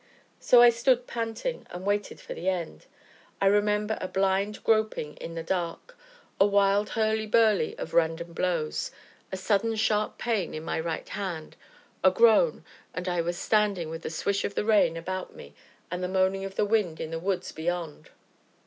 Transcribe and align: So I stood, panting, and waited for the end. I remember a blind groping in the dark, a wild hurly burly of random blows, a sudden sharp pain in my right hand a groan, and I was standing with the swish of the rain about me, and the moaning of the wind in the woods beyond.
So 0.39 0.63
I 0.63 0.71
stood, 0.71 1.05
panting, 1.05 1.67
and 1.69 1.85
waited 1.85 2.19
for 2.19 2.33
the 2.33 2.49
end. 2.49 2.87
I 3.39 3.45
remember 3.45 3.99
a 4.01 4.07
blind 4.07 4.63
groping 4.63 5.15
in 5.17 5.35
the 5.35 5.43
dark, 5.43 5.95
a 6.39 6.45
wild 6.47 6.89
hurly 6.97 7.27
burly 7.27 7.77
of 7.77 7.93
random 7.93 8.33
blows, 8.33 8.89
a 9.31 9.37
sudden 9.37 9.75
sharp 9.75 10.17
pain 10.17 10.55
in 10.55 10.63
my 10.63 10.79
right 10.79 11.07
hand 11.09 11.55
a 12.03 12.09
groan, 12.09 12.65
and 12.95 13.07
I 13.07 13.21
was 13.21 13.37
standing 13.37 13.91
with 13.91 14.01
the 14.01 14.09
swish 14.09 14.43
of 14.43 14.55
the 14.55 14.65
rain 14.65 14.97
about 14.97 15.35
me, 15.35 15.53
and 15.91 16.03
the 16.03 16.07
moaning 16.07 16.45
of 16.45 16.55
the 16.55 16.65
wind 16.65 16.99
in 16.99 17.11
the 17.11 17.19
woods 17.19 17.51
beyond. 17.51 18.09